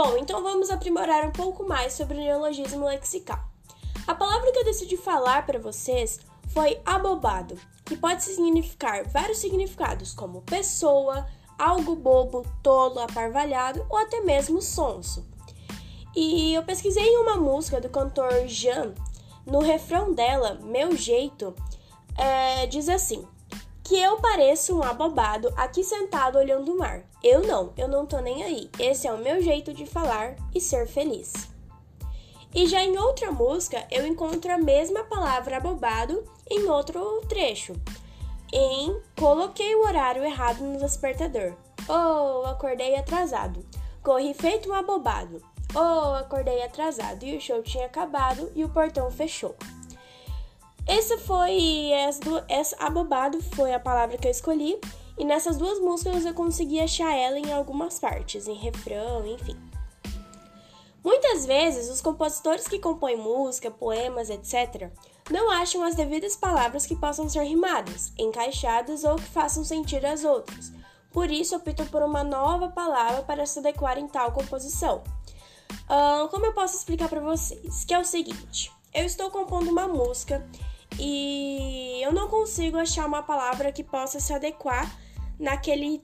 [0.00, 3.40] Bom, então vamos aprimorar um pouco mais sobre o neologismo lexical.
[4.06, 6.20] A palavra que eu decidi falar para vocês
[6.54, 11.26] foi abobado, que pode significar vários significados, como pessoa,
[11.58, 15.26] algo bobo, tolo, aparvalhado ou até mesmo sonso.
[16.14, 18.94] E eu pesquisei em uma música do cantor Jean,
[19.44, 21.52] no refrão dela, Meu Jeito,
[22.16, 23.26] é, diz assim:
[23.88, 27.04] Que eu pareço um abobado aqui sentado olhando o mar.
[27.24, 28.70] Eu não, eu não tô nem aí.
[28.78, 31.32] Esse é o meu jeito de falar e ser feliz.
[32.54, 37.72] E já em outra música, eu encontro a mesma palavra abobado em outro trecho.
[38.52, 41.54] Em Coloquei o horário errado no despertador.
[41.88, 43.64] Oh, acordei atrasado.
[44.02, 45.42] Corri feito um abobado.
[45.74, 49.56] Oh, acordei atrasado e o show tinha acabado e o portão fechou.
[50.88, 51.90] Essa foi
[52.48, 54.80] essa abobado foi a palavra que eu escolhi
[55.18, 59.54] e nessas duas músicas eu consegui achar ela em algumas partes, em refrão, enfim.
[61.04, 64.90] Muitas vezes os compositores que compõem música, poemas, etc,
[65.30, 70.24] não acham as devidas palavras que possam ser rimadas, encaixadas ou que façam sentido às
[70.24, 70.72] outras.
[71.12, 75.02] Por isso optam por uma nova palavra para se adequar em tal composição.
[75.84, 77.84] Uh, como eu posso explicar para vocês?
[77.84, 80.46] Que é o seguinte: eu estou compondo uma música
[80.98, 84.90] e eu não consigo achar uma palavra que possa se adequar
[85.38, 86.02] naquele,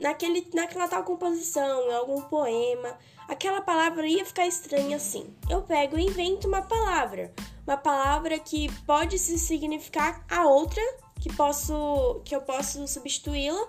[0.00, 2.96] naquele, naquela tal composição, em algum poema.
[3.28, 5.34] Aquela palavra ia ficar estranha assim.
[5.48, 7.32] Eu pego e invento uma palavra,
[7.66, 10.82] uma palavra que pode se significar a outra,
[11.20, 13.68] que posso, que eu posso substituí-la.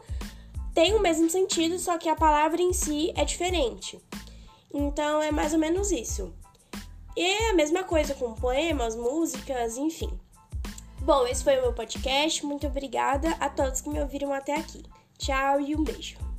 [0.73, 3.99] Tem o mesmo sentido, só que a palavra em si é diferente.
[4.73, 6.33] Então é mais ou menos isso.
[7.15, 10.17] E é a mesma coisa com poemas, músicas, enfim.
[11.02, 12.45] Bom, esse foi o meu podcast.
[12.45, 14.83] Muito obrigada a todos que me ouviram até aqui.
[15.17, 16.30] Tchau e um beijo.